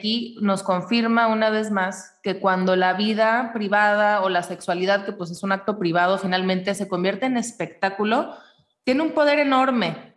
[0.00, 5.12] aquí nos confirma una vez más que cuando la vida privada o la sexualidad, que
[5.12, 8.34] pues es un acto privado, finalmente se convierte en espectáculo,
[8.82, 10.14] tiene un poder enorme.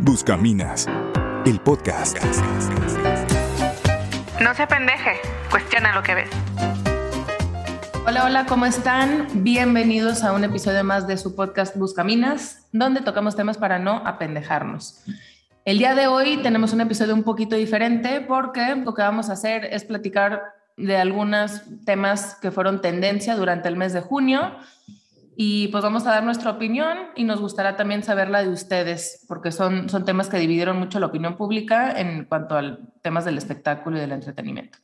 [0.00, 0.88] Buscaminas,
[1.46, 2.18] el podcast.
[4.40, 5.20] No se pendeje,
[5.52, 6.30] cuestiona lo que ves.
[8.08, 9.28] Hola, hola, ¿cómo están?
[9.34, 15.04] Bienvenidos a un episodio más de su podcast Buscaminas, donde tocamos temas para no apendejarnos.
[15.64, 19.32] El día de hoy tenemos un episodio un poquito diferente porque lo que vamos a
[19.32, 20.42] hacer es platicar
[20.76, 24.58] de algunos temas que fueron tendencia durante el mes de junio
[25.38, 29.24] y pues vamos a dar nuestra opinión y nos gustará también saber la de ustedes
[29.26, 33.38] porque son, son temas que dividieron mucho la opinión pública en cuanto a temas del
[33.38, 34.78] espectáculo y del entretenimiento.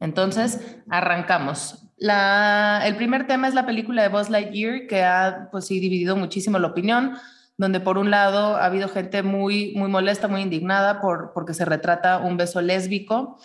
[0.00, 1.90] Entonces, arrancamos.
[1.98, 6.16] La, el primer tema es la película de Buzz Lightyear que ha pues sí dividido
[6.16, 7.18] muchísimo la opinión
[7.56, 11.64] donde por un lado ha habido gente muy, muy molesta, muy indignada por, porque se
[11.64, 13.38] retrata un beso lésbico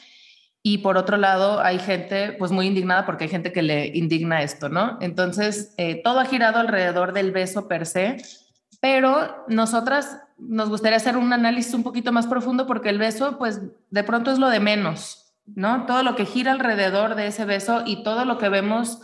[0.63, 4.41] y por otro lado hay gente pues muy indignada porque hay gente que le indigna
[4.41, 4.97] esto, ¿no?
[5.01, 8.17] Entonces, eh, todo ha girado alrededor del beso per se,
[8.81, 13.61] pero nosotras nos gustaría hacer un análisis un poquito más profundo porque el beso pues
[13.89, 15.85] de pronto es lo de menos, ¿no?
[15.85, 19.01] Todo lo que gira alrededor de ese beso y todo lo que vemos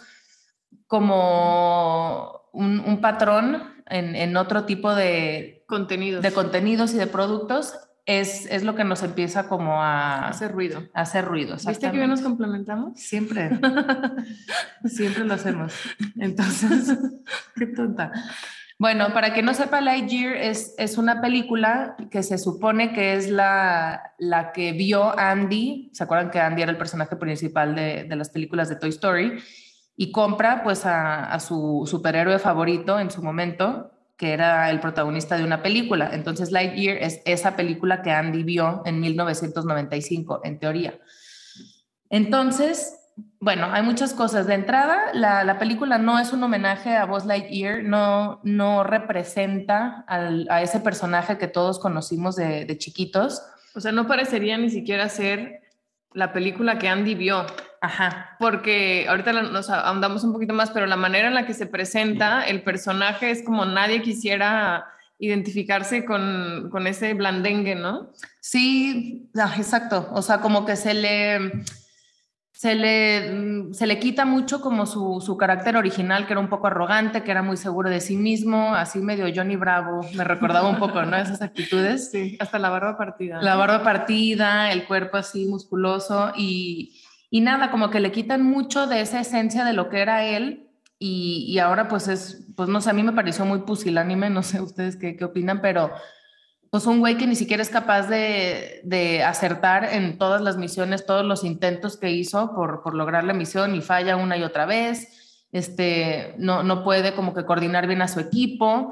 [0.88, 6.24] como un, un patrón en, otro tipo de contenidos.
[6.24, 10.84] de contenidos y de productos, es, es, lo que nos empieza como a hacer ruido.
[10.94, 11.56] A hacer ruido.
[11.56, 13.00] ¿Viste que bien nos complementamos?
[13.00, 13.50] Siempre.
[14.86, 15.74] Siempre lo hacemos.
[16.20, 16.98] Entonces,
[17.56, 18.12] qué tonta.
[18.78, 23.30] Bueno, para que no sepa, Lightyear es, es una película que se supone que es
[23.30, 25.90] la, la que vio Andy.
[25.94, 29.40] ¿Se acuerdan que Andy era el personaje principal de, de las películas de Toy Story?
[29.96, 35.44] Y compra pues a, su superhéroe favorito en su momento, que era el protagonista de
[35.44, 36.10] una película.
[36.14, 41.00] Entonces Lightyear es esa película que Andy vio en 1995, en teoría.
[42.10, 42.96] Entonces,
[43.40, 44.48] bueno, hay muchas cosas.
[44.48, 50.62] De entrada, la, película no es un homenaje a Buzz Lightyear, no, no representa a
[50.62, 53.44] ese personaje que todos conocimos de, de chiquitos.
[53.76, 55.63] O sea, no parecería ni siquiera ser
[56.14, 57.46] la película que Andy vio.
[57.82, 58.38] Ajá.
[58.40, 62.44] Porque ahorita nos ahondamos un poquito más, pero la manera en la que se presenta
[62.44, 64.86] el personaje es como nadie quisiera
[65.20, 68.12] identificarse con, con ese blandengue, ¿no?
[68.40, 70.10] Sí, ah, exacto.
[70.14, 71.52] O sea, como que se le
[72.54, 76.50] se le, mm, se le quita mucho como su, su, carácter original, que era un
[76.50, 80.70] poco arrogante, que era muy seguro de sí mismo, así medio Johnny Bravo, me recordaba
[80.70, 81.18] un poco, ¿no?
[81.18, 82.12] Esas actitudes.
[82.12, 83.42] Sí, hasta la barba partida.
[83.42, 88.86] La barba partida, el cuerpo así musculoso y, y nada, como que le quitan mucho
[88.86, 92.82] de esa esencia de lo que era él y, y ahora pues es, pues no
[92.82, 95.92] sé, a mí me pareció muy pusilánime, no sé ustedes qué, qué opinan, pero
[96.74, 101.24] pues un güey que ni siquiera es capaz de, acertar en todas las misiones, todos
[101.24, 106.34] los intentos que hizo por, lograr la misión y falla una y otra vez, este,
[106.40, 108.90] no, no puede como que coordinar bien a su equipo.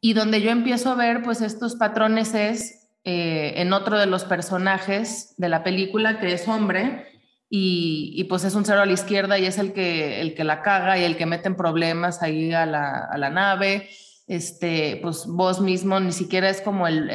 [0.00, 4.22] Y donde yo empiezo a ver pues estos patrones es eh, en otro de los
[4.22, 7.04] personajes de la película que es hombre
[7.50, 10.62] y, pues es un cero a la izquierda y es el que, el que la
[10.62, 13.88] caga y el que mete problemas ahí a la, a la nave
[14.26, 17.10] este, pues vos mismo ni siquiera es como el,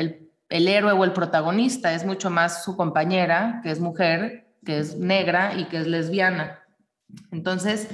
[0.50, 4.96] el, héroe o el protagonista, es mucho más su compañera, que es mujer, que es
[4.98, 6.64] negra y que es lesbiana.
[7.32, 7.88] Entonces,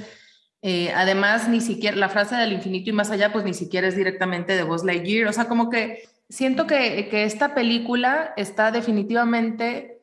[0.62, 3.96] eh, además, ni siquiera la frase del infinito y más allá, pues ni siquiera es
[3.96, 5.28] directamente de Buzz Lightyear.
[5.28, 9.95] O sea, como que siento que, que esta película está definitivamente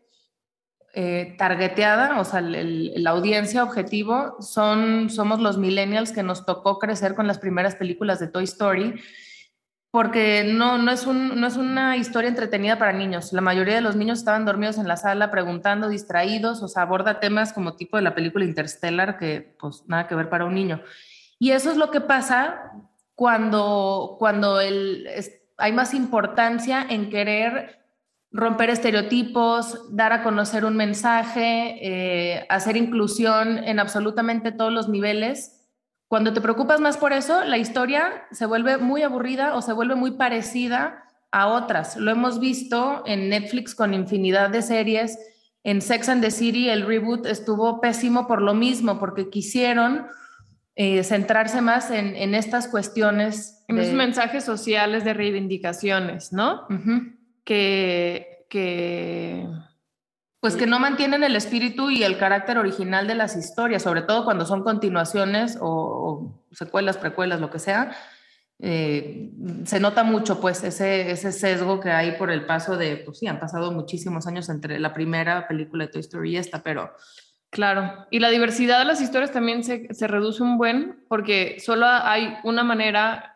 [0.95, 7.15] eh, targeteada, o sea, la audiencia objetivo son, somos los millennials que nos tocó crecer
[7.15, 9.01] con las primeras películas de Toy Story,
[9.89, 13.33] porque no, no, es un, no es una historia entretenida para niños.
[13.33, 17.19] La mayoría de los niños estaban dormidos en la sala, preguntando, distraídos, o sea, aborda
[17.19, 20.81] temas como tipo de la película Interstellar, que pues nada que ver para un niño.
[21.39, 22.71] Y eso es lo que pasa
[23.15, 25.07] cuando, cuando el,
[25.57, 27.82] hay más importancia en querer
[28.33, 35.61] romper estereotipos, dar a conocer un mensaje, eh, hacer inclusión en absolutamente todos los niveles.
[36.07, 39.93] Cuando te preocupas más por eso, la historia se vuelve muy aburrida o se vuelve
[39.93, 41.95] muy parecida a otras.
[41.95, 45.17] Lo hemos visto en Netflix con infinidad de series.
[45.63, 50.07] En Sex and the City el reboot estuvo pésimo por lo mismo, porque quisieron
[50.75, 53.63] eh, centrarse más en, estas cuestiones.
[53.67, 56.67] En esos mensajes sociales de reivindicaciones, ¿no?
[57.43, 59.47] Que, que...
[60.39, 64.25] Pues que no mantienen el espíritu y el carácter original de las historias, sobre todo
[64.25, 67.95] cuando son continuaciones o, secuelas, precuelas, lo que sea.
[68.59, 69.31] eh,
[69.65, 73.27] se nota mucho pues ese, ese sesgo que hay por el paso de, pues sí,
[73.27, 76.93] han pasado muchísimos años entre la primera película de Toy Story y esta, pero...
[77.49, 81.85] Claro, y la diversidad de las historias también se, se reduce un buen porque solo
[81.85, 83.32] hay una manera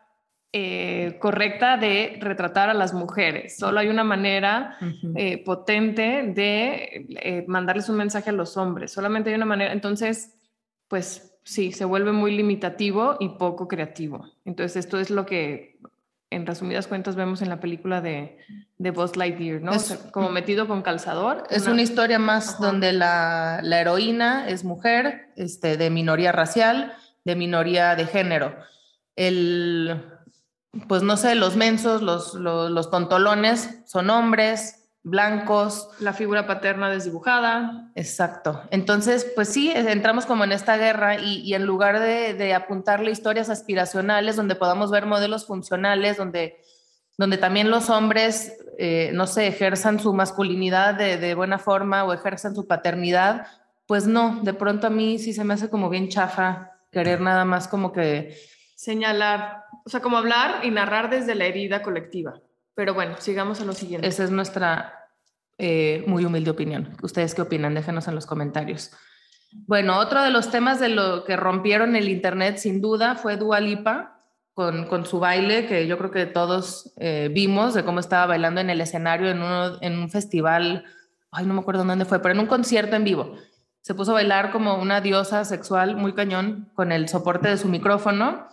[0.52, 3.58] eh, correcta de retratar a las mujeres.
[3.58, 4.78] Solo hay una manera
[5.14, 8.92] eh, potente de mandarles un mensaje a los hombres.
[8.92, 9.72] Solamente hay una manera.
[9.72, 10.38] Entonces,
[10.88, 14.26] pues sí, se vuelve muy limitativo y poco creativo.
[14.44, 15.78] Entonces, esto es lo que,
[16.30, 18.38] en resumidas cuentas, vemos en la película de,
[18.76, 19.72] de Buzz Lightyear, ¿no?
[20.12, 21.44] como metido con calzador.
[21.50, 26.92] Es una, historia más donde la, heroína es mujer, este, de minoría racial,
[27.24, 28.54] de minoría de género.
[29.16, 30.02] El,
[30.86, 35.88] pues no sé, los mensos, los, los, los tontolones son hombres, blancos.
[36.00, 37.90] La figura paterna desdibujada.
[37.94, 38.62] Exacto.
[38.70, 44.36] Entonces, pues sí, entramos como en esta guerra y, en lugar de, apuntarle historias aspiracionales
[44.36, 46.58] donde podamos ver modelos funcionales, donde,
[47.16, 52.54] donde también los hombres, eh, no sé, ejerzan su masculinidad de, buena forma o ejerzan
[52.54, 53.46] su paternidad,
[53.86, 57.44] pues no, de pronto a mí sí se me hace como bien chafa querer nada
[57.44, 58.36] más como que...
[58.78, 62.34] Señalar, o sea, como hablar y narrar desde la herida colectiva.
[62.76, 64.06] Pero bueno, sigamos a lo siguiente.
[64.06, 64.94] Esa es nuestra
[65.58, 66.96] eh, muy humilde opinión.
[67.02, 67.74] ¿Ustedes qué opinan?
[67.74, 68.92] Déjenos en los comentarios.
[69.66, 73.58] Bueno, otro de los temas de lo que rompieron el Internet sin duda fue Dua
[73.58, 74.22] Lipa
[74.54, 78.60] con, con su baile, que yo creo que todos eh, vimos de cómo estaba bailando
[78.60, 80.84] en el escenario en, uno, en un festival,
[81.32, 83.34] ay, no me acuerdo dónde fue, pero en un concierto en vivo.
[83.80, 87.66] Se puso a bailar como una diosa sexual muy cañón con el soporte de su
[87.66, 88.46] micrófono.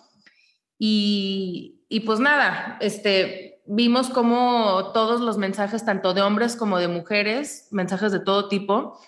[0.77, 6.87] Y, y pues nada, este, vimos como todos los mensajes, tanto de hombres como de
[6.87, 8.99] mujeres, mensajes de todo tipo,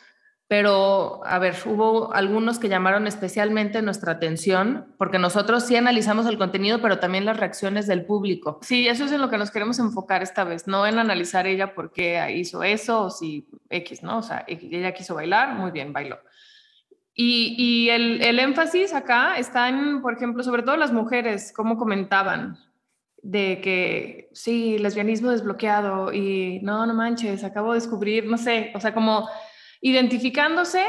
[0.48, 6.38] pero a ver, hubo algunos que llamaron especialmente nuestra atención, porque nosotros sí analizamos el
[6.38, 8.60] contenido, pero también las reacciones del público.
[8.62, 11.76] Sí, eso es en lo que nos queremos enfocar esta vez, no en analizar ella
[11.76, 14.20] por qué hizo eso o si X, ¿no?
[14.20, 16.18] O sea, ella quiso bailar, muy bien, bailó.
[17.20, 22.60] Y, el, énfasis acá está en, por ejemplo, sobre todo las mujeres, cómo comentaban,
[23.24, 28.80] de que sí, lesbianismo desbloqueado y no, no manches, acabo de descubrir, no sé, o
[28.80, 29.28] sea, como
[29.82, 30.86] identificándose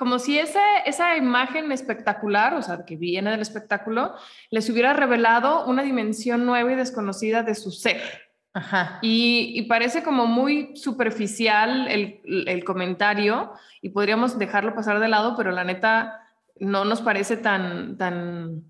[0.00, 4.14] como si esa, esa imagen espectacular, o sea, que viene del espectáculo,
[4.50, 8.29] les hubiera revelado una dimensión nueva y desconocida de su ser.
[8.52, 8.98] Ajá.
[9.00, 15.36] Y, y, parece como muy superficial el, el, comentario y podríamos dejarlo pasar de lado,
[15.36, 16.20] pero la neta
[16.58, 18.64] no nos parece tan, tan,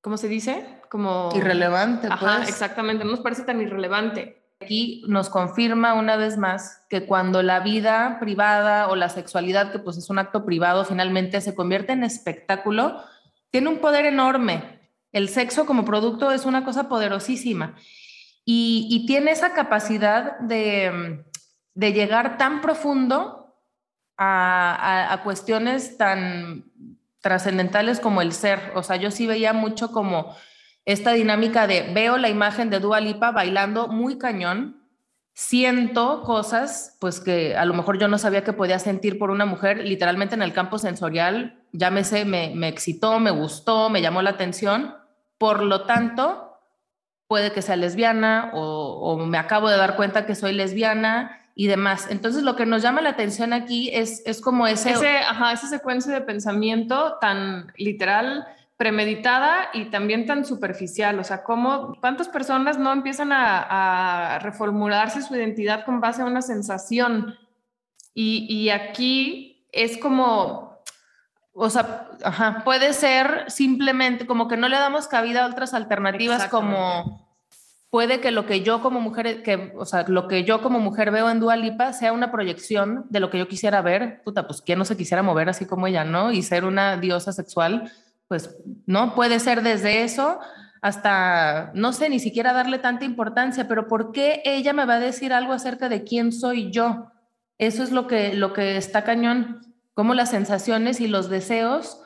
[0.00, 0.76] ¿cómo se dice?
[0.88, 1.30] como...
[1.34, 2.08] Irrelevante.
[2.10, 2.48] Ajá, pues.
[2.48, 4.42] exactamente, no nos parece tan irrelevante.
[4.60, 9.78] Aquí nos confirma una vez más que cuando la vida privada o la sexualidad, que
[9.78, 13.02] pues es un acto privado, finalmente se convierte en espectáculo,
[13.50, 14.80] tiene un poder enorme.
[15.12, 17.74] El sexo como producto es una cosa poderosísima
[18.46, 21.24] y, tiene esa capacidad de,
[21.74, 23.54] llegar tan profundo
[24.16, 26.64] a cuestiones tan
[27.26, 28.70] trascendentales como el ser.
[28.76, 30.36] O sea, yo sí veía mucho como
[30.84, 34.80] esta dinámica de veo la imagen de Dua Lipa bailando muy cañón,
[35.34, 39.44] siento cosas pues que a lo mejor yo no sabía que podía sentir por una
[39.44, 44.30] mujer, literalmente en el campo sensorial, llámese, me, me excitó, me gustó, me llamó la
[44.30, 44.94] atención,
[45.36, 46.45] por lo tanto,
[47.28, 52.06] puede que sea lesbiana o, me acabo de dar cuenta que soy lesbiana y demás.
[52.10, 54.90] Entonces, lo que nos llama la atención aquí es, es como ese...
[54.90, 58.46] ajá, esa secuencia de pensamiento tan literal
[58.76, 61.18] premeditada y también tan superficial.
[61.18, 66.42] O sea, ¿cómo, ¿cuántas personas no empiezan a, reformularse su identidad con base a una
[66.42, 67.34] sensación?
[68.14, 70.65] Y, aquí es como,
[71.56, 77.26] o sea, puede ser simplemente como que no le damos cabida a otras alternativas como
[77.90, 81.10] puede que lo que yo como mujer, que, o sea, lo que yo como mujer
[81.10, 84.20] veo en Dualipa sea una proyección de lo que yo quisiera ver.
[84.22, 86.30] Puta, pues quién no se quisiera mover así como ella, ¿no?
[86.30, 87.90] Y ser una diosa sexual
[88.28, 90.38] pues no puede ser desde eso
[90.82, 95.00] hasta, no sé, ni siquiera darle tanta importancia, pero ¿por qué ella me va a
[95.00, 97.12] decir algo acerca de quién soy yo?
[97.58, 99.60] Eso es lo que, lo que está cañón,
[99.96, 102.02] como las sensaciones y los deseos,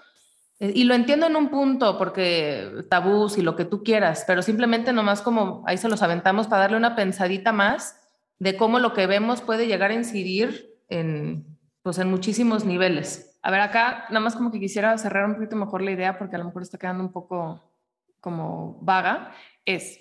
[0.61, 4.42] eh, y lo entiendo en un punto, porque tabús y lo que tú quieras, pero
[4.42, 8.00] simplemente nomás como ahí se los aventamos para darle una pensadita más
[8.38, 13.37] de cómo lo que vemos puede llegar a incidir en, pues, en muchísimos niveles.
[13.42, 16.37] A ver, acá nada más como que quisiera cerrar un poquito mejor la idea porque
[16.37, 17.75] a lo mejor está quedando un poco
[18.20, 19.32] como vaga.
[19.64, 19.99] Es,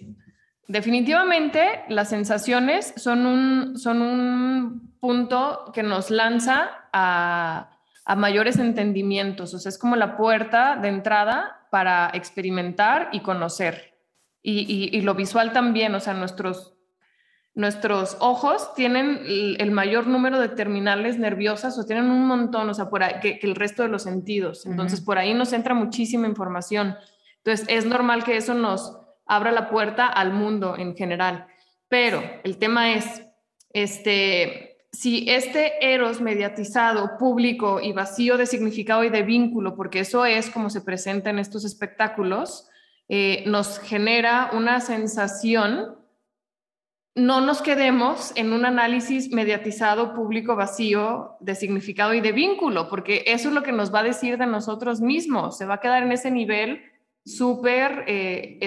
[0.67, 7.78] definitivamente las sensaciones son un, son un punto que nos lanza a,
[8.09, 13.99] a mayores entendimientos, o sea, es como la puerta de entrada para experimentar y conocer.
[14.41, 16.73] y, lo visual también, o sea, nuestros,
[17.53, 19.21] nuestros ojos tienen
[19.59, 23.39] el, mayor número de terminales nerviosas o tienen un montón, o sea, por ahí, que,
[23.43, 24.65] el resto de los sentidos.
[24.65, 26.97] Entonces, por ahí nos entra muchísima información.
[27.43, 28.97] Entonces, es normal que eso nos
[29.27, 31.45] abra la puerta al mundo en general.
[31.89, 33.21] Pero el tema es,
[33.71, 34.68] este,
[34.99, 40.49] si este eros mediatizado, público y vacío de significado y de vínculo, porque eso es
[40.49, 42.67] como se presenta en estos espectáculos,
[43.07, 45.95] eh, nos genera una sensación,
[47.15, 53.23] no nos quedemos en un análisis mediatizado, público, vacío de significado y de vínculo, porque
[53.25, 56.03] eso es lo que nos va a decir de nosotros mismos, se va a quedar
[56.03, 56.81] en ese nivel
[57.23, 58.59] súper, eh,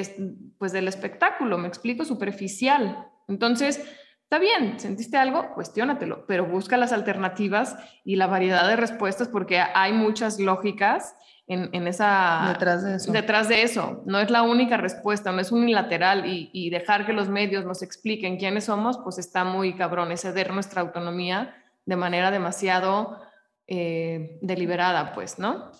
[0.56, 3.06] pues del espectáculo, me explico, superficial.
[3.28, 3.84] Entonces,
[4.32, 9.60] está bien, sentiste algo, cuestiónatelo, pero busca las alternativas y la variedad de respuestas porque
[9.60, 11.14] hay muchas lógicas
[11.46, 12.46] en, esa...
[12.48, 13.12] Detrás de eso.
[13.12, 14.02] Detrás de eso.
[14.06, 18.38] No es la única respuesta, no es unilateral y, dejar que los medios nos expliquen
[18.38, 23.18] quiénes somos, pues está muy cabrón, es ceder nuestra autonomía de manera demasiado
[23.66, 25.72] eh, deliberada, pues, ¿no?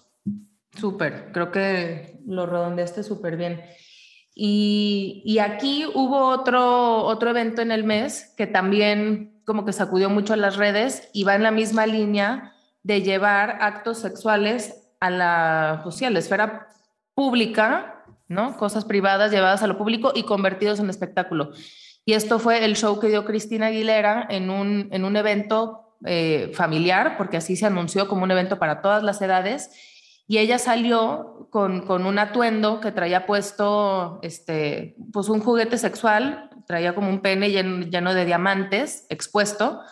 [0.76, 3.62] Súper, creo que lo redondeaste súper bien.
[4.34, 10.36] Y, aquí hubo otro, otro evento en el mes que también como que sacudió mucho
[10.36, 16.00] las redes y va en la misma línea de llevar actos sexuales a la, pues
[16.00, 16.68] la esfera
[17.14, 18.56] pública, ¿no?
[18.56, 21.50] Cosas privadas llevadas a lo público y convertidos en espectáculo.
[22.04, 26.50] Y esto fue el show que dio Cristina Aguilera en un, en un evento eh,
[26.54, 29.70] familiar, porque así se anunció como un evento para todas las edades.
[30.32, 36.48] Y ella salió con, con un atuendo que traía puesto, este, pues un juguete sexual,
[36.66, 39.82] traía como un pene lleno, lleno de diamantes expuesto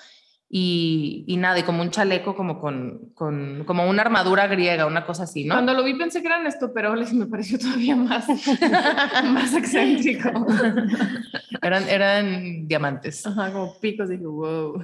[0.48, 5.24] y, nada, y como un chaleco como con, con, como una armadura griega, una cosa
[5.24, 5.56] así, ¿no?
[5.56, 8.26] Cuando lo vi pensé que eran estoperoles y me pareció todavía más,
[9.24, 10.46] más excéntrico.
[11.60, 13.26] eran, eran diamantes.
[13.26, 14.82] Ajá, como picos, dije, wow.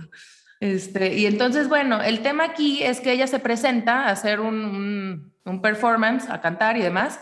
[0.61, 4.55] Este, y entonces, bueno, el tema aquí es que ella se presenta a hacer un,
[4.55, 7.21] un, performance, a cantar y demás,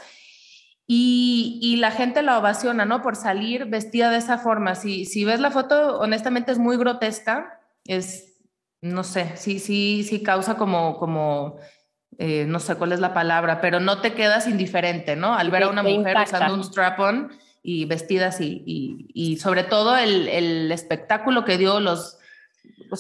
[0.87, 3.01] y, y, la gente la ovaciona, ¿no?
[3.01, 4.75] Por salir vestida de esa forma.
[4.75, 8.35] Si, si ves la foto, honestamente es muy grotesca, es
[8.85, 11.57] no sé, sí, sí, sí causa como, como
[12.19, 15.35] eh, no sé cuál es la palabra, pero no te quedas indiferente, ¿no?
[15.35, 20.71] Al ver a una mujer usando un strap-on y vestida así, y, sobre todo el,
[20.71, 22.19] espectáculo que dio los...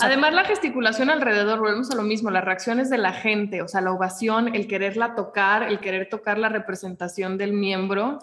[0.01, 3.81] Además, la gesticulación alrededor, volvemos a lo mismo, las reacciones de la gente, o sea,
[3.81, 8.19] la ovación, el quererla tocar, el querer tocar la representación del miembro,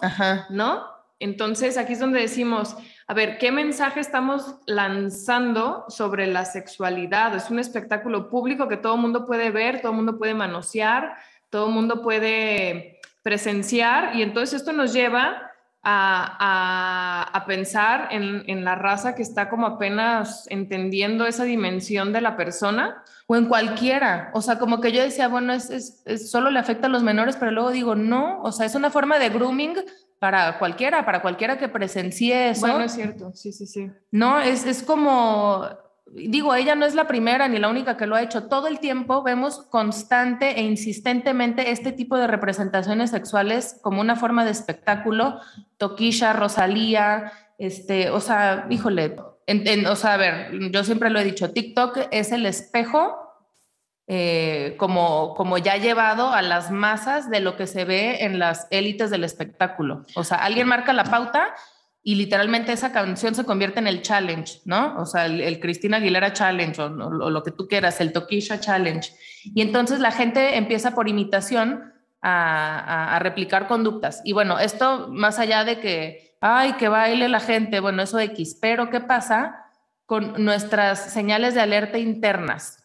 [0.50, 0.84] ¿no?
[1.18, 7.34] Entonces, aquí es donde decimos, a ver, ¿qué mensaje estamos lanzando sobre la sexualidad?
[7.36, 11.16] Es un espectáculo público que todo el mundo puede ver, todo el mundo puede manosear,
[11.48, 15.51] todo el mundo puede presenciar y entonces esto nos lleva
[15.82, 23.02] a, pensar en, la raza que está como apenas entendiendo esa dimensión de la persona.
[23.26, 24.30] O en cualquiera.
[24.34, 27.50] O sea, como que yo decía, bueno, es, solo le afecta a los menores, pero
[27.50, 29.76] luego digo, no, o sea, es una forma de grooming
[30.18, 32.60] para cualquiera, para cualquiera que presencie eso.
[32.60, 33.90] Bueno, es cierto, sí, sí, sí.
[34.10, 35.66] No, es, es como,
[36.06, 38.44] digo, ella no es la primera ni la única que lo ha hecho.
[38.44, 44.44] Todo el tiempo vemos constante e insistentemente este tipo de representaciones sexuales como una forma
[44.44, 45.40] de espectáculo.
[45.78, 49.16] Toquilla, Rosalía, este, o sea, híjole,
[49.88, 53.18] o sea, a ver, yo siempre lo he dicho, TikTok es el espejo
[54.08, 58.66] eh, como, como ya llevado a las masas de lo que se ve en las
[58.70, 60.04] élites del espectáculo.
[60.14, 61.54] O sea, alguien marca la pauta
[62.04, 65.00] y literalmente esa canción se convierte en el challenge, ¿no?
[65.00, 69.12] O sea, el, Cristina Aguilera Challenge o, lo que tú quieras, el Toquisha Challenge.
[69.44, 74.20] Y entonces la gente empieza por imitación a, a, replicar conductas.
[74.24, 78.58] Y bueno, esto más allá de que, ay, que baile la gente, bueno, eso X,
[78.60, 79.66] pero ¿qué pasa
[80.06, 82.82] con nuestras señales de alerta internas?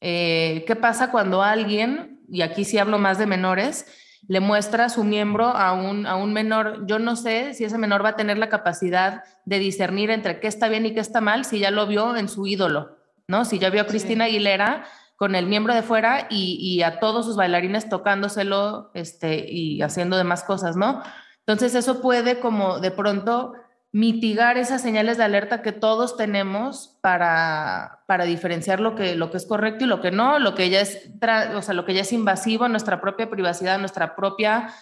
[0.00, 3.86] Eh, ¿Qué pasa cuando alguien, y aquí sí hablo más de menores,
[4.28, 6.86] le muestra su miembro a un, a un menor?
[6.86, 10.48] Yo no sé si ese menor va a tener la capacidad de discernir entre qué
[10.48, 13.44] está bien y qué está mal si ya lo vio en su ídolo, ¿no?
[13.44, 14.84] Si ya vio a Cristina Aguilera
[15.16, 20.16] con el miembro de fuera y, y, a todos sus bailarines tocándoselo este, y haciendo
[20.16, 21.02] demás cosas, ¿no?
[21.46, 23.54] Entonces eso puede como de pronto
[23.92, 29.36] mitigar esas señales de alerta que todos tenemos para, para diferenciar lo que, lo que
[29.36, 31.10] es correcto y lo que no, lo que ya es,
[31.54, 34.72] o sea, lo que ya es invasivo a nuestra propia privacidad, a nuestra propia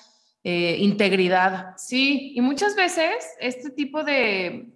[0.45, 1.75] eh, integridad.
[1.77, 4.69] Sí, y muchas veces este tipo de,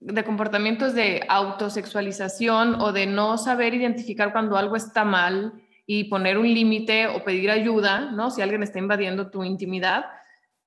[0.00, 5.54] de comportamientos de autosexualización o de no saber identificar cuando algo está mal
[5.86, 8.30] y poner un límite o pedir ayuda, ¿no?
[8.30, 10.04] Si alguien está invadiendo tu intimidad,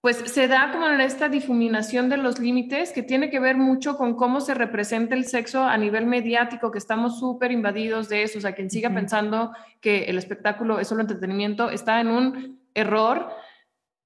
[0.01, 3.97] pues se da como en esta difuminación de los límites que tiene que ver mucho
[3.97, 8.39] con cómo se representa el sexo a nivel mediático, que estamos súper invadidos de eso.
[8.39, 13.29] O sea, quien siga pensando que el espectáculo es solo entretenimiento está en un error,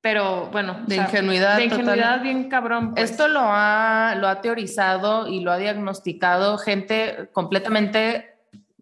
[0.01, 0.81] pero bueno.
[0.85, 1.55] De ingenuidad.
[1.55, 2.93] De ingenuidad bien cabrón.
[2.93, 3.11] Pues.
[3.11, 8.35] Esto lo ha, lo ha teorizado y lo ha diagnosticado gente completamente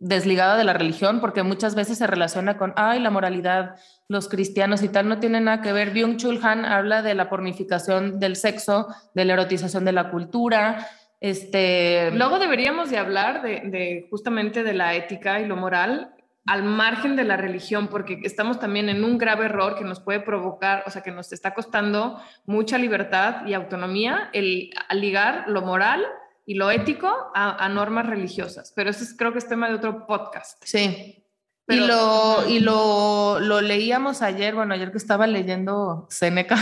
[0.03, 3.75] desligada de la religión, porque muchas veces se relaciona con, ay, la moralidad,
[4.13, 5.93] los cristianos y tal, no tiene nada que ver.
[5.93, 10.87] Byung-Chul Han habla de la pornificación del sexo, de la erotización de la cultura.
[11.19, 12.11] Este...
[12.11, 16.13] Luego deberíamos de hablar de, de justamente de la ética y lo moral
[16.45, 20.19] al margen de la religión, porque estamos también en un grave error que nos puede
[20.19, 26.05] provocar, o sea, que nos está costando mucha libertad y autonomía el ligar lo moral
[26.45, 28.73] y lo ético a, normas religiosas.
[28.75, 30.61] Pero eso creo que es tema de otro podcast.
[30.65, 31.22] Sí.
[31.67, 36.57] Y lo, y lo, lo leíamos ayer, bueno, ayer que estaba leyendo Seneca,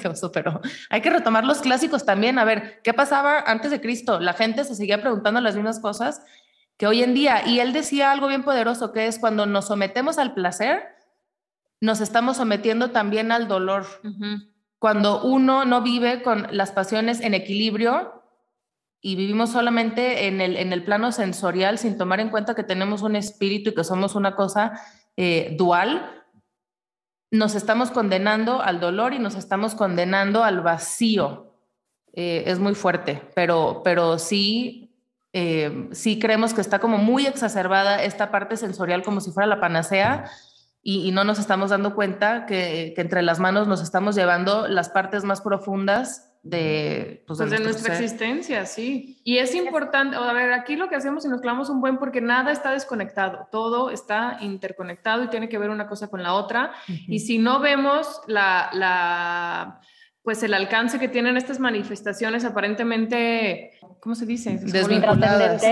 [0.00, 0.60] qué oso, pero
[0.90, 2.38] hay que retomar los clásicos también.
[2.38, 4.20] A ver, ¿qué pasaba antes de Cristo?
[4.20, 6.22] La gente se seguía preguntando las mismas cosas
[6.76, 7.46] que hoy en día.
[7.46, 10.82] Y él decía algo bien poderoso, que es cuando nos sometemos al placer,
[11.80, 13.86] nos estamos sometiendo también al dolor.
[14.78, 18.21] Cuando uno no vive con las pasiones en equilibrio,
[19.04, 23.02] y vivimos solamente en el, en el plano sensorial sin tomar en cuenta que tenemos
[23.02, 24.80] un espíritu y que somos una cosa
[25.16, 26.24] eh, dual,
[27.32, 31.52] nos estamos condenando al dolor y nos estamos condenando al vacío.
[32.12, 34.94] Eh, es muy fuerte, pero, pero sí,
[35.32, 39.60] eh, sí creemos que está como muy exacerbada esta parte sensorial como si fuera la
[39.60, 40.30] panacea
[40.84, 44.90] y, no nos estamos dando cuenta que, que entre las manos nos estamos llevando las
[44.90, 49.20] partes más profundas de, pues, de, pues, nuestra existencia, sí.
[49.22, 52.20] Y es importante, a ver, aquí lo que hacemos y nos clavamos un buen porque
[52.20, 56.72] nada está desconectado, todo está interconectado y tiene que ver una cosa con la otra.
[57.06, 59.80] Y si no vemos la, la,
[60.22, 64.58] pues el alcance que tienen estas manifestaciones aparentemente, ¿cómo se dice?
[64.60, 65.62] Desvinculadas.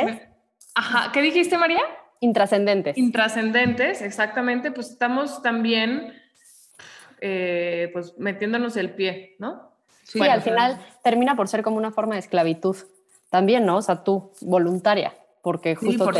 [0.76, 1.82] Ajá, ¿qué dijiste, María?
[2.20, 2.96] Intrascendentes.
[2.96, 6.12] Intrascendentes, exactamente, pues estamos también
[7.20, 9.69] eh, pues metiéndonos el pie, ¿no?
[10.04, 12.76] Sí, al final termina por ser como una forma de esclavitud
[13.30, 13.76] también, ¿no?
[13.76, 16.10] O sea, tú, voluntaria, porque justo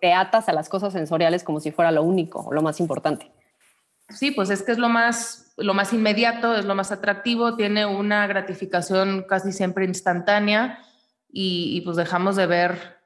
[0.00, 3.30] te, atas a las cosas sensoriales como si fuera lo único o lo más importante.
[4.08, 7.86] Sí, pues es que es lo más, lo más inmediato, es lo más atractivo, tiene
[7.86, 10.78] una gratificación casi siempre instantánea
[11.30, 13.02] y, pues dejamos de ver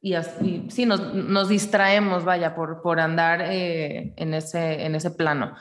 [0.00, 5.12] y, así, sí, nos, nos, distraemos, vaya, por, por andar eh, en, ese, en ese
[5.12, 5.54] plano.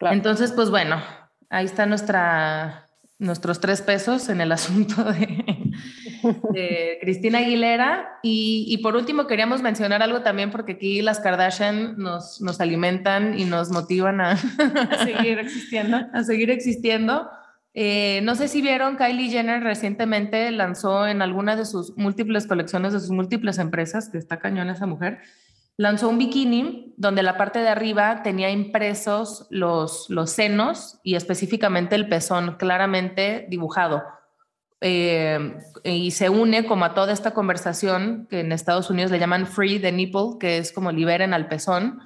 [0.00, 1.00] Entonces, pues bueno,
[1.48, 2.87] ahí está nuestra,
[3.18, 8.18] nuestros tres pesos en el asunto de, Cristina Aguilera.
[8.22, 13.44] Y, por último, queríamos mencionar algo también, porque aquí las Kardashian nos, nos alimentan y
[13.44, 15.98] nos motivan a, seguir existiendo.
[16.12, 17.28] A seguir existiendo.
[17.74, 22.92] Eh, no sé si vieron, Kylie Jenner recientemente lanzó en alguna de sus múltiples colecciones
[22.92, 25.20] de sus múltiples empresas, que está cañón esa mujer,
[25.78, 31.94] lanzó un bikini donde la parte de arriba tenía impresos los, los senos y específicamente
[31.94, 34.02] el pezón claramente dibujado.
[34.80, 39.46] Eh, y se une como a toda esta conversación que en Estados Unidos le llaman
[39.46, 42.00] free the nipple, que es como liberen al pezón,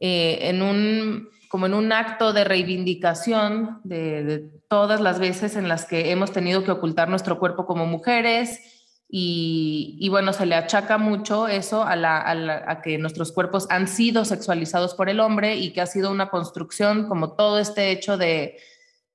[0.00, 5.68] eh, en un, como en un acto de reivindicación de, de todas las veces en
[5.68, 8.73] las que hemos tenido que ocultar nuestro cuerpo como mujeres,
[9.16, 14.24] y, bueno, se le achaca mucho eso a, la, a, que nuestros cuerpos han sido
[14.24, 18.56] sexualizados por el hombre y que ha sido una construcción como todo este hecho de,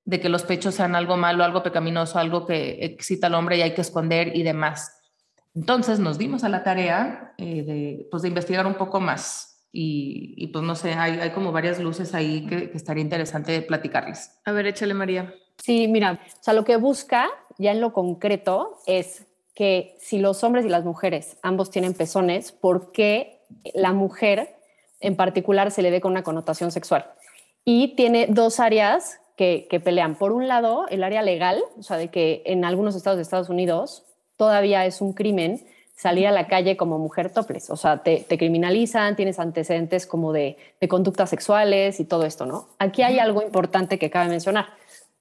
[0.06, 3.60] de que los pechos sean algo malo, algo pecaminoso, algo que excita al hombre y
[3.60, 5.02] hay que esconder y demás.
[5.54, 10.32] Entonces nos dimos a la tarea eh, de, pues, de investigar un poco más y,
[10.38, 14.40] y pues no sé, hay, hay, como varias luces ahí que, que estaría interesante platicarles.
[14.46, 15.34] A ver, échale María.
[15.58, 19.26] Sí, mira, o sea, lo que busca ya en lo concreto es
[19.60, 23.42] que si los hombres y las mujeres ambos tienen pezones, ¿por qué
[23.74, 24.56] la mujer
[25.00, 27.04] en particular se le ve con una connotación sexual?
[27.62, 30.14] Y tiene dos áreas que, pelean.
[30.14, 33.50] Por un lado, el área legal, o sea, de que en algunos estados de Estados
[33.50, 34.06] Unidos
[34.38, 35.60] todavía es un crimen
[35.94, 37.68] salir a la calle como mujer topless.
[37.68, 42.68] O sea, te, criminalizan, tienes antecedentes como de, de, conductas sexuales y todo esto, ¿no?
[42.78, 44.68] Aquí hay algo importante que cabe mencionar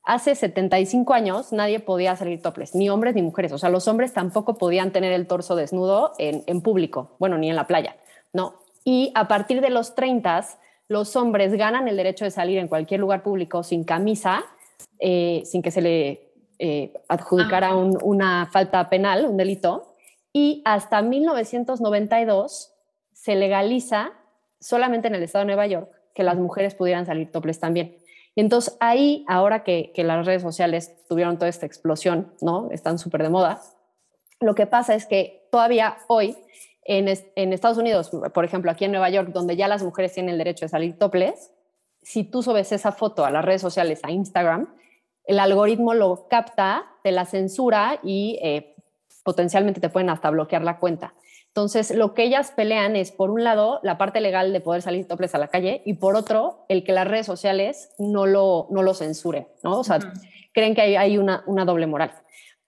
[0.09, 3.51] hace 75 años nadie podía salir topless, ni hombres ni mujeres.
[3.51, 7.55] O sea, los hombres tampoco podían tener el torso desnudo en, público, bueno, ni en
[7.55, 7.95] la playa,
[8.33, 8.55] ¿no?
[8.83, 10.47] Y a partir de los 30,
[10.87, 14.43] los hombres ganan el derecho de salir en cualquier lugar público sin camisa,
[14.97, 17.75] eh, sin que se le eh, adjudicara ah.
[17.75, 19.93] una falta penal, un delito.
[20.33, 22.73] Y hasta 1992
[23.13, 24.13] se legaliza
[24.59, 27.98] solamente en el estado de Nueva York que las mujeres pudieran salir topless también.
[28.35, 32.69] Entonces ahí, ahora que, las redes sociales tuvieron toda esta explosión, ¿no?
[32.71, 33.61] Están súper de moda,
[34.39, 36.37] lo que pasa es que todavía hoy
[36.85, 40.37] en, Estados Unidos, por ejemplo, aquí en Nueva York, donde ya las mujeres tienen el
[40.37, 41.51] derecho de salir topless,
[42.01, 44.73] si tú subes esa foto a las redes sociales, a Instagram,
[45.25, 48.75] el algoritmo lo capta, te la censura y eh,
[49.23, 51.13] potencialmente te pueden hasta bloquear la cuenta.
[51.49, 55.07] Entonces, lo que ellas pelean es, por un lado, la parte legal de poder salir
[55.07, 58.83] topless a la calle y por otro, el que las redes sociales no lo, no
[58.83, 59.79] lo censuren, ¿no?
[59.79, 59.99] O sea,
[60.53, 62.11] creen que hay, hay una, una, doble moral.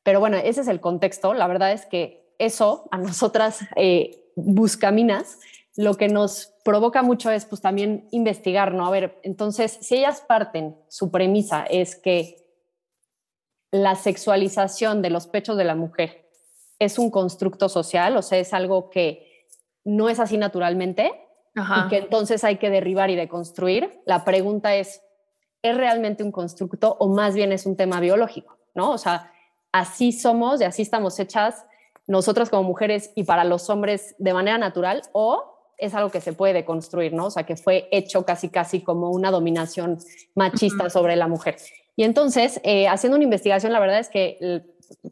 [0.04, 1.34] Pero bueno, ese es el contexto.
[1.34, 5.38] La verdad es que eso a nosotras eh, buscaminas
[5.78, 8.86] lo que nos provoca mucho es pues también investigar, ¿no?
[8.86, 12.38] A ver, entonces, si ellas parten, su premisa es que
[13.72, 16.30] la sexualización de los pechos de la mujer
[16.82, 19.46] es un constructo social, o sea, es algo que
[19.84, 21.12] no es así naturalmente
[21.54, 24.02] y que entonces hay que derribar y deconstruir.
[24.08, 25.04] La pregunta es,
[25.62, 28.58] ¿es realmente un constructo o más bien es un tema biológico?
[28.74, 28.89] ¿No?
[28.89, 29.32] O sea,
[29.72, 31.65] así somos y así estamos hechas
[32.08, 36.34] nosotras como mujeres y para los hombres de manera natural o es algo que se
[36.34, 37.28] puede deconstruir, ¿no?
[37.28, 40.00] O sea, que fue hecho casi, casi como una dominación
[40.34, 41.58] machista sobre la mujer.
[41.96, 44.63] Y entonces, eh, haciendo una investigación, la verdad es que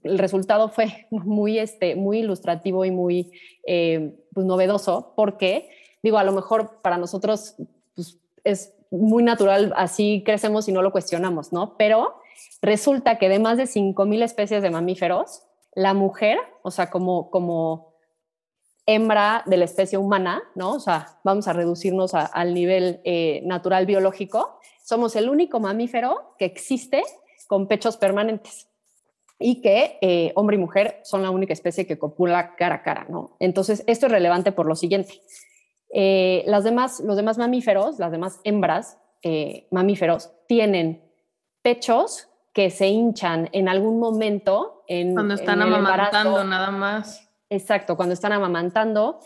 [0.03, 3.31] el, resultado fue muy, este, muy ilustrativo y muy
[3.65, 5.69] eh, pues, novedoso, porque,
[6.03, 7.55] digo, a lo mejor para nosotros
[7.95, 11.75] pues, es muy natural, así crecemos y no lo cuestionamos, ¿no?
[11.77, 12.15] Pero
[12.61, 15.43] resulta que de más de 5.000 especies de mamíferos,
[15.75, 17.93] la mujer, o sea, como, como
[18.85, 20.73] hembra de la especie humana, ¿no?
[20.73, 24.59] O sea, vamos a reducirnos al nivel eh, natural biológico.
[24.83, 27.03] Somos el único mamífero que existe
[27.47, 28.68] con pechos permanentes
[29.39, 33.05] y que eh, hombre y mujer son la única especie que copula cara a cara,
[33.09, 33.35] ¿no?
[33.39, 35.21] Entonces, esto es relevante por lo siguiente.
[35.93, 38.97] Eh, las demás, los demás mamíferos, las demás hembras
[39.69, 41.03] mamíferos, tienen
[41.61, 44.83] pechos que se hinchan en algún momento.
[44.87, 49.19] En, Cuando están amamantando nada más Exacto, cuando están amamantando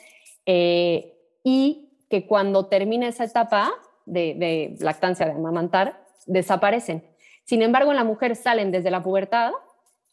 [0.45, 3.71] eh, y que cuando termina esa etapa
[4.05, 7.05] de, lactancia, de amamantar, desaparecen.
[7.43, 9.51] Sin embargo, en la mujer salen desde la pubertad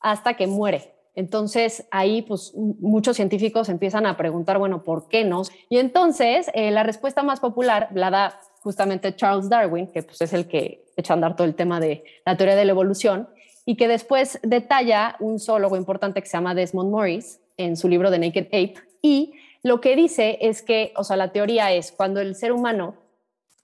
[0.00, 0.94] hasta que muere.
[1.14, 5.42] Entonces ahí pues muchos científicos empiezan a preguntar, bueno, ¿por qué no?
[5.68, 10.32] Y entonces eh, la respuesta más popular la da justamente Charles Darwin, que pues es
[10.32, 13.28] el que echa a andar todo el tema de la teoría de la evolución,
[13.66, 18.10] y que después detalla un zoólogo importante que se llama Desmond Morris, en su libro
[18.10, 18.74] The Naked Ape.
[19.02, 22.96] Y lo que dice es que, o sea, la teoría es cuando el ser humano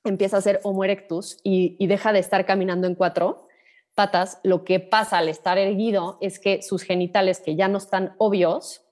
[0.04, 3.45] empieza a ser Homo erectus y, deja de estar caminando en cuatro
[3.96, 8.14] patas, lo que pasa al estar erguido es que sus genitales, que ya no están
[8.18, 8.82] obvios,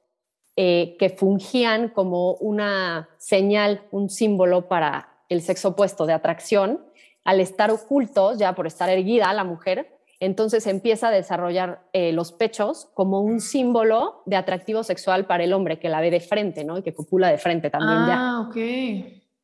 [0.57, 6.85] eh, que fungían como una señal, un símbolo para el sexo opuesto de atracción,
[7.23, 12.33] al estar ocultos, ya por estar erguida la mujer, entonces empieza a desarrollar eh, los
[12.33, 16.65] pechos como un símbolo de atractivo sexual para el hombre que la ve de frente,
[16.65, 16.79] ¿no?
[16.79, 18.17] Y que copula de frente también ya.
[18.19, 18.57] Ah, ok.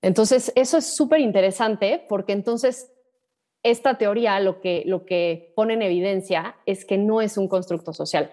[0.03, 2.91] Entonces, eso es súper interesante porque entonces
[3.63, 7.93] esta teoría lo que, lo que pone en evidencia es que no es un constructo
[7.93, 8.33] social,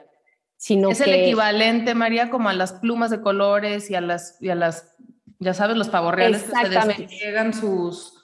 [0.56, 4.50] sino es el equivalente, María, como a las plumas de colores y a las, y
[4.50, 4.96] a las
[5.40, 8.18] ya sabes, los pavorreales que se despliegan sus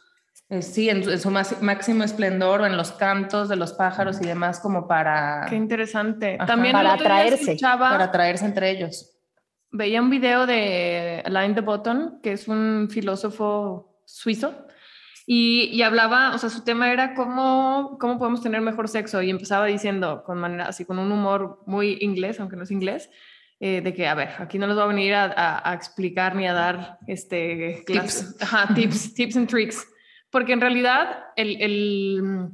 [0.49, 4.59] eh, sí, en, su máximo esplendor o en los cantos de los pájaros y demás
[4.59, 5.45] como para...
[5.49, 6.37] Qué interesante.
[6.45, 7.57] También para atraerse.
[7.59, 9.09] Para atraerse entre ellos.
[9.71, 14.53] Veía un video de Alain de Botton, que es un filósofo suizo,
[15.25, 19.29] y, y, hablaba, o sea, su tema era cómo, cómo podemos tener mejor sexo y
[19.29, 23.09] empezaba diciendo con manera, así con un humor muy inglés, aunque no es inglés,
[23.59, 26.47] eh, de que, a ver, aquí no les voy a venir a, a, explicar ni
[26.47, 28.37] a dar este, tips,
[28.75, 29.87] tips, tips and tricks
[30.33, 32.49] porque en realidad el,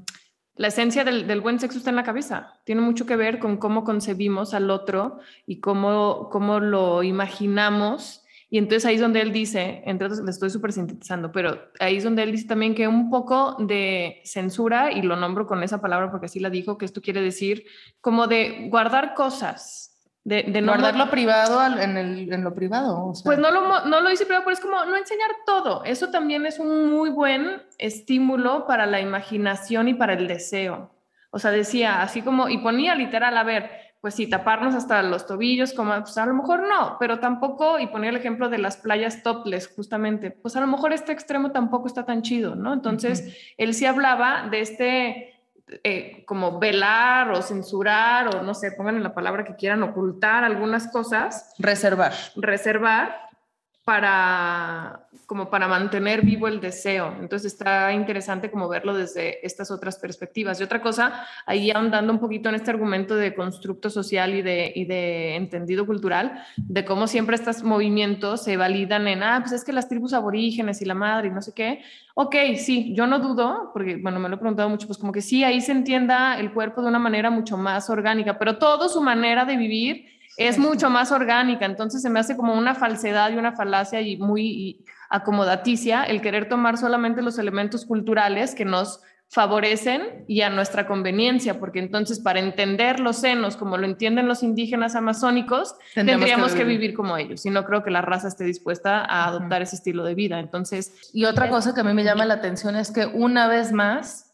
[0.56, 2.60] la esencia del, buen sexo está en la cabeza.
[2.66, 8.26] Tiene mucho que ver con cómo concebimos al otro y cómo, cómo lo imaginamos.
[8.52, 11.98] Y entonces ahí es donde él dice, entre otros, le estoy súper sintetizando, pero ahí
[11.98, 15.82] es donde él dice también que un poco de censura, y lo nombro con esa
[15.82, 17.66] palabra porque así la dijo, que esto quiere decir
[18.02, 19.90] como de guardar cosas,
[20.24, 23.14] de, de no guardarlo privado en, el, en, lo privado.
[23.24, 25.84] Pues no lo, no lo dice privado, pero es como no enseñar todo.
[25.84, 30.92] Eso también es un muy buen estímulo para la imaginación y para el deseo.
[31.32, 33.70] O sea, decía así como, y ponía literal, a ver,
[34.02, 37.88] pues sí, taparnos hasta los tobillos, como, pues a lo mejor no, pero tampoco, y
[37.88, 41.88] ponía el ejemplo de las playas topless, justamente, pues a lo mejor este extremo tampoco
[41.88, 42.74] está tan chido, ¿no?
[42.74, 45.34] Entonces, él sí hablaba de este
[45.84, 50.88] eh, como velar o censurar o no sé, pongan la palabra que quieran, ocultar algunas
[50.92, 51.54] cosas.
[51.60, 52.14] Reservar.
[52.36, 53.30] Reservar
[53.84, 57.16] para, como para mantener vivo el deseo.
[57.20, 60.60] Entonces está interesante como verlo desde estas otras perspectivas.
[60.60, 64.74] Y otra cosa, ahí andando un poquito en este argumento de constructo social y de,
[64.76, 69.64] y de entendido cultural, de cómo siempre estos movimientos se validan en, ah, pues es
[69.64, 71.84] que las tribus aborígenes y la madre y no sé qué.
[72.16, 75.22] Ok, sí, yo no dudo, porque bueno, me lo he preguntado mucho, pues como que
[75.22, 79.00] sí, ahí se entienda el cuerpo de una manera mucho más orgánica, pero todo su
[79.00, 80.06] manera de vivir
[80.38, 84.18] es mucho más orgánica, entonces se me hace como una falsedad y una falacia y
[84.18, 90.88] muy acomodaticia el querer tomar solamente los elementos culturales que nos favorecen y a nuestra
[90.88, 96.64] conveniencia, porque entonces para entender los senos como lo entienden los indígenas amazónicos, tendríamos, que,
[96.64, 96.96] vivir.
[96.96, 97.46] como ellos.
[97.46, 100.40] Y no creo que la raza esté dispuesta a adoptar ese estilo de vida.
[100.40, 103.72] Entonces, y otra cosa que a mí me llama la atención es que una vez
[103.72, 104.29] más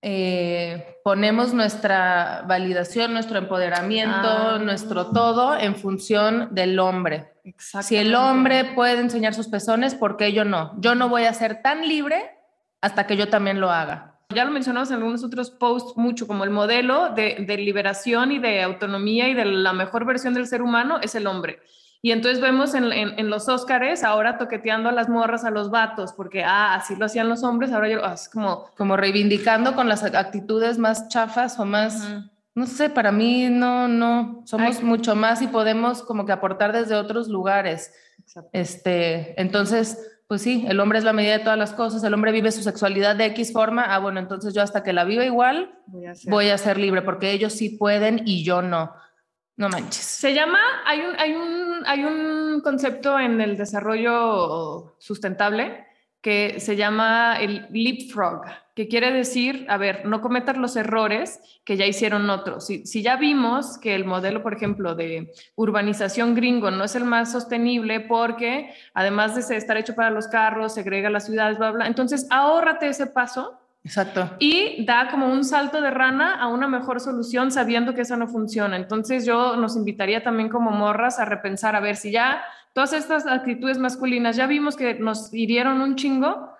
[0.00, 4.58] eh, ponemos nuestra validación, nuestro empoderamiento, ah.
[4.62, 7.32] nuestro todo en función del hombre.
[7.58, 10.74] Si el hombre puede enseñar sus pezones, ¿por qué yo no?
[10.78, 12.30] Yo no voy a ser tan libre
[12.80, 14.20] hasta que yo también lo haga.
[14.30, 18.38] Ya lo mencionamos en algunos otros posts mucho, como el modelo de, de liberación y
[18.38, 21.60] de autonomía y de la mejor versión del ser humano es el hombre.
[22.00, 26.12] Y entonces vemos en, en, los Óscares ahora toqueteando a las morras a los vatos,
[26.12, 28.70] porque ah, así lo hacían los hombres, ahora yo, ah, es como...
[28.76, 32.08] Como reivindicando con las actitudes más chafas o más...
[32.54, 36.96] No sé, para mí no, no, somos mucho más y podemos como que aportar desde
[36.96, 37.92] otros lugares.
[38.52, 42.32] Este, entonces, pues sí, el hombre es la medida de todas las cosas, el hombre
[42.32, 45.78] vive su sexualidad de X forma, ah, bueno, entonces yo hasta que la viva igual
[46.26, 48.92] voy a ser libre, porque ellos sí pueden y yo no.
[49.58, 50.04] No manches.
[50.04, 55.84] Se llama, hay un, hay un, hay un concepto en el desarrollo sustentable
[56.20, 58.42] que se llama el leapfrog,
[58.76, 62.66] que quiere decir, a ver, no cometas los errores que ya hicieron otros.
[62.66, 67.04] Si, si, ya vimos que el modelo, por ejemplo, de urbanización gringo no es el
[67.04, 71.86] más sostenible porque además de estar hecho para los carros, segrega las ciudades, bla, bla,
[71.88, 74.30] entonces ahórrate ese paso Exacto.
[74.38, 78.28] Y da como un salto de rana a una mejor solución sabiendo que eso no
[78.28, 78.76] funciona.
[78.76, 82.42] Entonces yo nos invitaría también como morras a repensar, a ver si ya
[82.74, 86.52] todas estas actitudes masculinas ya vimos que nos hirieron un chingo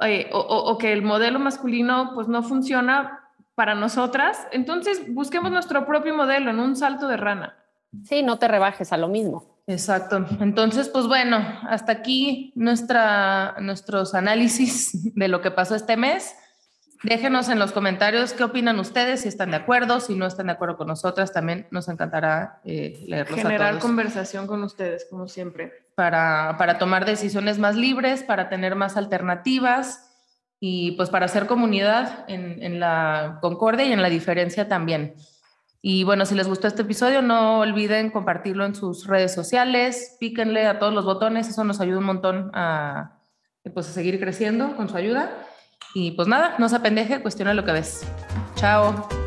[0.00, 6.14] eh, o, que el modelo masculino pues no funciona para nosotras, entonces busquemos nuestro propio
[6.14, 7.58] modelo en un salto de rana.
[8.04, 9.44] Sí, no te rebajes a lo mismo.
[9.66, 10.24] Exacto.
[10.40, 11.36] Entonces, pues bueno,
[11.68, 16.34] hasta aquí nuestra, nuestros análisis de lo que pasó este mes.
[17.02, 20.52] Déjenos en los comentarios qué opinan ustedes, si están de acuerdo, si no están de
[20.52, 25.72] acuerdo con nosotras, también nos encantará eh, leerlos Generar conversación con ustedes, como siempre.
[25.94, 30.10] Para, para tomar decisiones más libres, para tener más alternativas
[30.60, 35.14] y pues para hacer comunidad en, en la concordia y en la diferencia también.
[35.82, 40.66] Y bueno, si les gustó este episodio, no olviden compartirlo en sus redes sociales, píquenle
[40.66, 43.16] a todos los botones, eso nos ayuda un montón a,
[43.72, 45.30] pues, a seguir creciendo con su ayuda.
[45.94, 48.06] Y pues nada, no se apendeje, cuestiona lo que ves.
[48.54, 49.19] Chao.